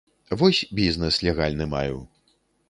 [0.41, 2.01] Вось бізнэс легальны маю.